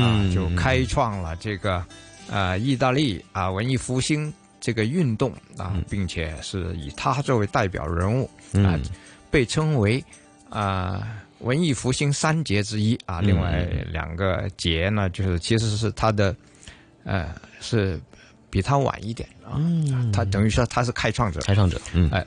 [0.00, 1.84] 啊，就开创了这个，
[2.30, 8.80] 呃，意大利啊文艺复兴这个运动啊，并且是以他作为代表人物啊，
[9.30, 10.02] 被称为
[10.48, 11.06] 啊
[11.40, 13.20] 文艺复兴三杰之一啊。
[13.20, 16.34] 另外两个杰呢，就是其实是他的，
[17.04, 18.00] 呃，是
[18.56, 19.60] 比他晚一点啊。
[20.12, 21.78] 他等于说他是开创者，开创者。
[21.92, 22.26] 嗯，哎，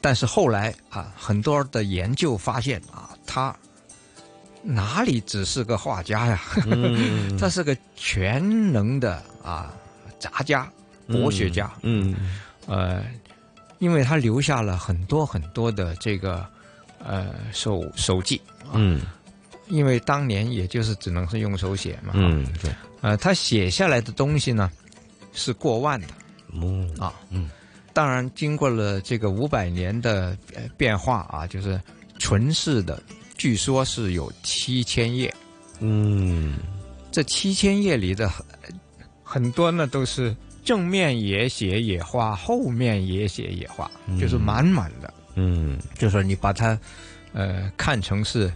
[0.00, 3.54] 但是后来啊，很多的研究发现啊，他。
[4.68, 6.40] 哪里只是个画家呀？
[7.38, 9.72] 他是个全能的啊
[10.18, 10.68] 杂家、
[11.06, 11.70] 博学家。
[11.82, 12.16] 嗯，
[12.66, 13.04] 呃，
[13.78, 16.44] 因为他留下了很多很多的这个
[16.98, 18.42] 呃手手记。
[18.72, 19.02] 嗯，
[19.68, 22.12] 因为当年也就是只能是用手写嘛。
[22.16, 22.74] 嗯，对。
[23.02, 24.68] 呃，他写下来的东西呢
[25.36, 26.08] 是过万的。
[26.60, 27.48] 哦啊，嗯，
[27.92, 30.36] 当然经过了这个五百年的
[30.76, 31.80] 变化啊，就是
[32.18, 33.00] 纯式的。
[33.36, 35.32] 据说是有七千页，
[35.80, 36.56] 嗯，
[37.12, 38.44] 这七千页里的很
[39.22, 40.34] 很多呢都是
[40.64, 45.12] 正面也写野花，后面也写野花，就是满满的。
[45.34, 46.78] 嗯，就是你把它，
[47.34, 48.50] 呃，看成是，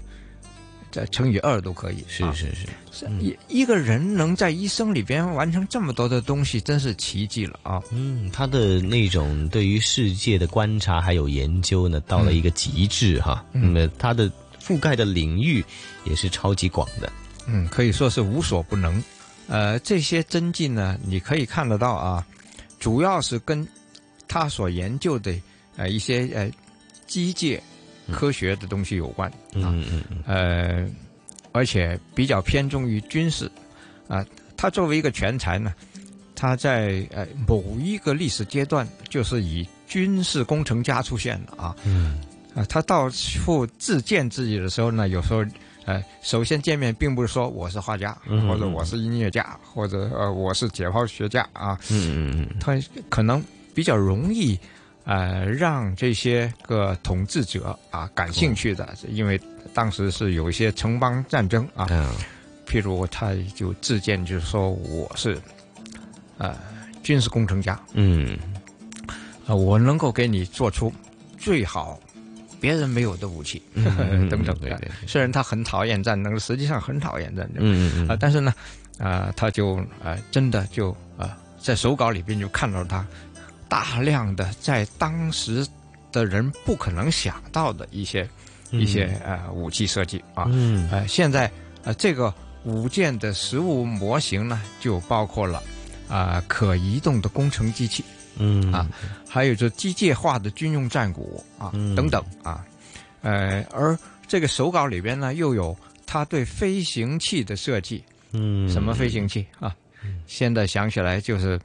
[0.91, 2.05] 再乘以二都可以。
[2.09, 2.49] 是是
[2.91, 7.83] 是，一一个人能在一生里边完成这么多的东西，真是奇迹了啊！
[7.91, 13.45] 嗯，他的那种对于世界的观察还有研究呢，到了一个极致哈。
[13.53, 14.31] 那么他的
[14.63, 15.65] 覆盖的领域
[16.05, 17.11] 也是超级广的。
[17.47, 19.03] 嗯，可以说是无所不能。
[19.49, 22.27] 呃，这些真迹呢，你可以看得到啊，
[22.79, 23.67] 主要是跟
[24.29, 25.35] 他所研究的
[25.77, 26.51] 呃一些呃
[27.07, 27.61] 机械
[28.13, 29.31] 科学的东西有关。
[29.55, 30.23] 嗯嗯嗯。
[30.27, 30.87] 呃，
[31.53, 33.51] 而且比较偏重于军事
[34.09, 34.25] 啊。
[34.57, 35.73] 他作为一个全才呢，
[36.35, 41.75] 他在呃某一个历史阶段就是以军事工程家出现的啊。
[41.85, 42.21] 嗯。
[42.55, 45.45] 啊，他到处自荐自己的时候呢，有时候。
[45.87, 51.77] 呃，首先见面并不是说我是画家，或者我是音乐家，或者呃我是解剖学家啊。
[51.91, 53.43] 嗯嗯嗯，他可能
[53.75, 54.57] 比较容易，
[55.05, 59.41] 呃，让这些个统治者啊感兴趣的，因为
[59.75, 61.87] 当时是有一些城邦战争啊。
[61.91, 62.09] 嗯。
[62.67, 65.37] 譬如他就自荐，就是说我是，
[66.39, 66.55] 呃，
[67.03, 67.81] 军事工程家。
[67.95, 68.39] 嗯。
[69.47, 70.93] 啊，我能够给你做出
[71.37, 71.99] 最好。
[72.61, 74.55] 别人没有的武器， 等等。
[74.61, 74.91] 对对。
[75.07, 77.57] 虽然他很讨厌战争，实际上很讨厌战争。
[77.59, 78.55] 嗯嗯啊，但是呢，
[78.99, 83.05] 啊，他就啊，真的就啊，在手稿里边就看到他
[83.71, 85.67] 大量的在当时
[86.13, 88.29] 的人不可能想到的一些
[88.71, 90.45] 一些呃武器设计啊。
[90.49, 90.87] 嗯。
[90.91, 91.51] 呃，现在
[91.85, 95.63] 呃这个五件的实物模型呢，就包括了
[96.09, 98.05] 啊可移动的工程机器。
[98.43, 98.89] 嗯啊，
[99.29, 102.65] 还有就机械化的军用战鼓啊，等等啊，
[103.21, 108.03] 呃，而这个手稿里边呢，又有他对飞行器的设计，
[108.33, 109.75] 嗯，什么飞行器啊？
[110.27, 111.61] 现在想起来就是，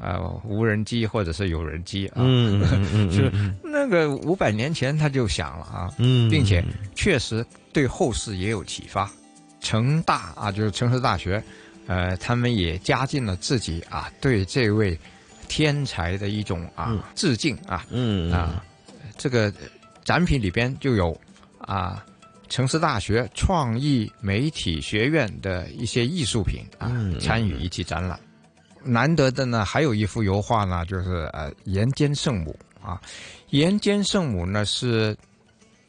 [0.00, 3.32] 呃，无人机或者是有人机啊，嗯嗯 是
[3.62, 9.10] 那个五百年前他就想了啊，嗯，并且确实对后世也有启发。
[9.60, 11.42] 成大啊，就是城市大学，
[11.86, 14.98] 呃，他们也加进了自己啊，对这位。
[15.48, 18.64] 天才的一种啊，致敬啊，嗯啊，
[19.16, 19.52] 这个
[20.02, 21.16] 展品里边就有
[21.58, 22.04] 啊，
[22.48, 26.90] 城市大学创意媒体学院的一些艺术品啊，
[27.20, 28.18] 参与一起展览。
[28.86, 33.00] 难得的呢，还有一幅油画呢，就是呃，岩间圣母啊，
[33.50, 35.16] 岩间圣母呢是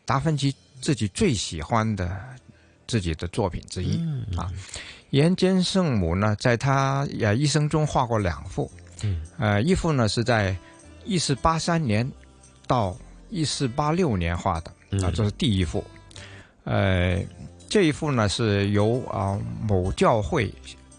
[0.06, 2.20] 达芬奇自己最喜欢的
[2.88, 4.00] 自己的作品之一
[4.36, 4.52] 啊。
[5.12, 8.70] 岩间圣母呢，在他呃一生中画过两幅。
[9.04, 10.56] 嗯，呃，一幅呢是在
[11.06, 12.10] 一四八三年
[12.66, 12.98] 到
[13.30, 14.72] 一四八六年画的
[15.06, 15.84] 啊，这是第一幅。
[16.64, 17.24] 呃，
[17.70, 20.54] 这一幅呢是由啊某教会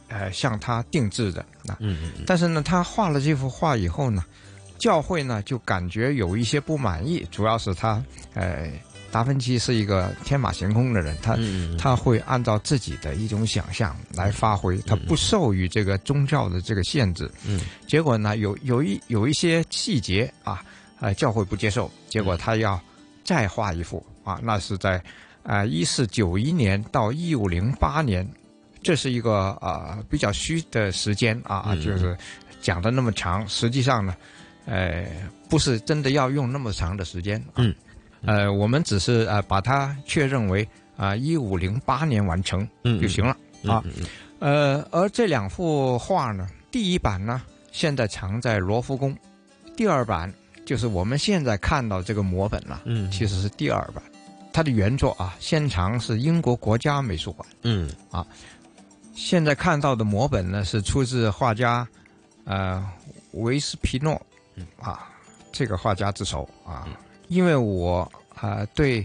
[0.09, 1.77] 呃向他定制的啊。
[1.81, 2.25] 嗯嗯。
[2.27, 4.25] 但是呢，他画了这幅画以后呢，
[4.79, 8.03] 教会呢就感觉有一些不满意，主要是他
[8.35, 8.71] 呃。
[9.11, 11.35] 达芬奇是一个天马行空的人，他
[11.79, 17.27] 他会按照自己的一种想象来发挥，他不受于这个宗教的这个限制。
[17.47, 20.63] 嗯，结果呢，有有一有一些细节啊，
[21.01, 22.79] 呃，教会不接受，结果他要
[23.25, 25.03] 再画一幅啊，那是在
[25.43, 28.29] 啊一四九一年到一五零八年，
[28.83, 32.17] 这是一个啊比较虚的时间啊，就是
[32.61, 34.15] 讲的那么长，实际上呢，
[34.67, 35.07] 呃，
[35.49, 37.43] 不是真的要用那么长的时间。
[37.57, 37.75] 嗯。
[38.23, 42.69] 呃，我们只是呃把它确认为啊一五零八年完成
[43.01, 43.81] 就行了啊。
[44.41, 49.17] 呃，而这两幅画呢，第一版呢现在藏在罗浮宫，
[49.77, 50.35] 第二版
[50.67, 54.03] 就是我们现在看到这个摹本了，嗯，其实是第二版。
[54.53, 58.27] 它的原作啊，现藏是英国国家美术馆，嗯啊，
[59.19, 61.87] 现在看到的摹本呢是出自画家
[62.45, 62.89] 呃
[63.33, 64.15] 维斯皮诺，
[64.81, 65.11] 啊，
[65.51, 66.87] 这个画家之手啊。
[67.27, 69.05] 因为我啊对，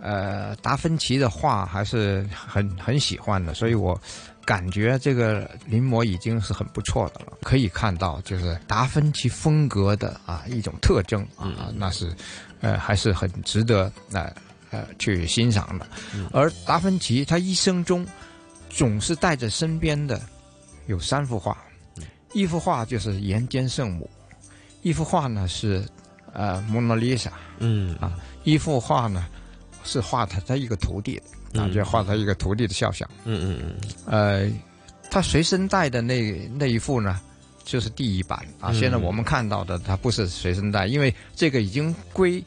[0.00, 4.00] 呃达芬奇的画还是很很喜欢的，所以我
[4.44, 7.32] 感觉这个临摹已经是很不错的了。
[7.42, 12.14] 可以看到，就是达芬奇风格的啊一种特征啊，那是
[12.60, 14.32] 呃还是很值得呃
[14.70, 15.86] 呃去欣赏的。
[16.32, 18.06] 而达芬奇他一生中
[18.68, 20.20] 总是带着身边的
[20.86, 21.56] 有三幅画，
[22.32, 24.08] 一幅画就是《岩间圣母》，
[24.82, 25.84] 一幅画呢是。
[26.34, 27.96] 呃，蒙娜丽莎，嗯。
[27.96, 28.12] 啊，
[28.44, 29.26] 一幅画呢
[29.82, 31.20] 是画他他一个徒弟
[31.52, 34.52] 的，啊，就画他一个徒弟的肖像，嗯嗯嗯，呃，
[35.10, 37.18] 他随身带的那那一幅呢，
[37.64, 38.46] 就是第一版。
[38.60, 38.72] 啊。
[38.74, 42.44] 现在我们看到的，他不是随身带，因为这个已经归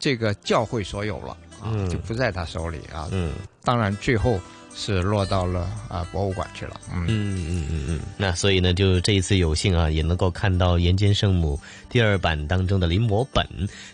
[0.00, 3.08] 这个教会所有了啊，就不在他手里啊。
[3.12, 3.32] 嗯，
[3.62, 4.38] 当然最后
[4.74, 6.80] 是落到了啊博物馆去了。
[6.92, 8.00] 嗯嗯嗯嗯嗯。
[8.16, 11.56] 那所以呢，就这一次有幸啊，也能够看到《岩间圣母》
[11.90, 13.46] 第二版当中的临摹本。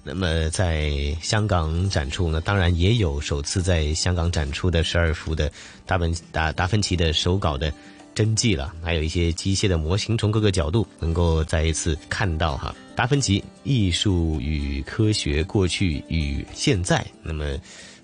[0.03, 5.51] 那么在香港展出呢，当然也有首次在香港展出的十二幅的
[5.87, 7.73] 达本达达芬奇的手稿的。
[8.15, 12.75] 真迹了，还有一些机械的模型，从各个角度能够再一次看到哈。
[12.97, 17.57] 达芬奇艺术与科学过去与现在，那么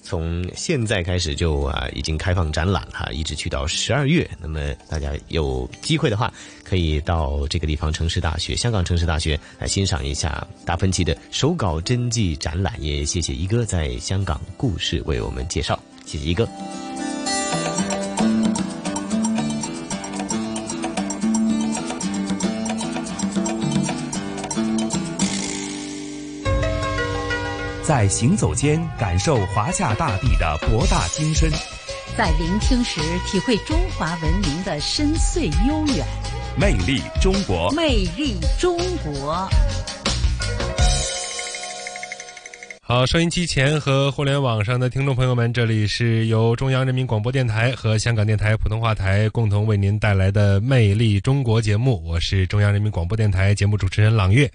[0.05, 4.29] 从现在开始就啊已经开放展览哈，一直去到十二月。
[4.39, 6.33] 那么大家有机会的话，
[6.63, 12.75] 可以到这个地方城市大学，香港城市大学来欣赏一下达芬奇的手稿真迹展览。
[12.79, 16.47] 也谢谢一哥在香港故事为我们介绍，谢谢一哥。
[27.87, 31.51] 在行走间感受华夏大地的博大精深，
[32.17, 36.03] 在聆听时体会中华文明的深邃悠远。
[36.59, 39.47] 魅力中国，魅力中国。
[42.81, 54.51] 好，收音机前和互联网上的听众朋友们，这里是由中央人民广播电台和香港电台普通话台共同为您带来的《魅力中国》节目，我是中央人民广播电台节目主持人朗月。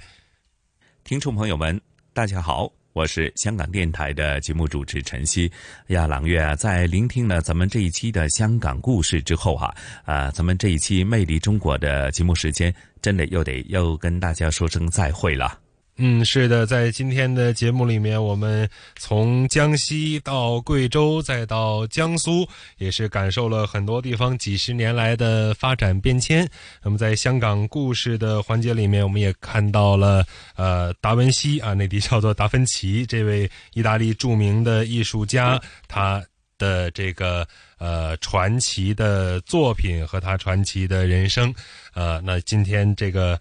[1.03, 1.79] 听众朋友们，
[2.11, 2.78] 大家好。
[2.99, 5.49] 我是香港电台的节目主持陈曦
[5.87, 9.73] 呀，朗月啊，在聆听了咱们这一期的香港故事之后哈，
[10.03, 15.68] 啊，咱们这一期《魅力中国》的节目时间，真的又得又跟大家说声再会了。
[16.01, 22.47] 嗯，是的，在今天的节目里面，我们从江西到贵州，再到江苏，
[22.77, 26.49] 也是感受了很多地方几十年来的发展变迁。
[26.81, 30.25] 那么，在香港故事的环节里面，我们也看到了
[30.55, 36.23] 呃达文西啊，内地叫做达芬奇这位意大利著名的艺术家，他
[36.57, 37.45] 的这个
[37.77, 41.53] 呃传奇的作品和他传奇的人生。
[41.93, 43.37] 呃，那今天这个。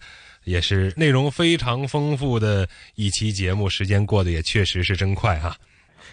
[0.49, 5.57] 也是内容非常丰富的一期节目，时间过得也确实是真快哈。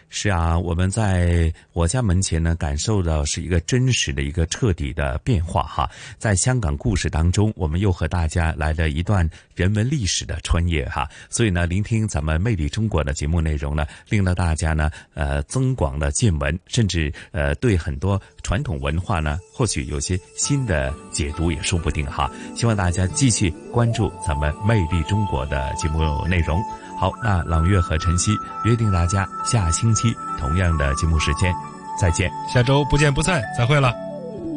[0.08, 5.89] 是啊，我们在我家门前呢，感受到是一个真实的一个彻底的变化哈。
[6.18, 11.10] 在香港故事当中，我们又和大家来了一段人文历史的穿越哈。
[11.30, 22.32] 所以呢，聆听咱们《魅力中国》的节目内容呢，令到大家呢，呃，增广了见闻，甚至呃，对很多传统文化呢，或许有些新的解读也说不定哈。
[22.56, 26.64] 希望大家继续关注咱们《魅力中国》的节目内容。
[26.98, 31.54] 好，那朗月和晨曦约定大家下星期同样的节目时间
[32.00, 33.93] 再见，下周不见不散，再会了。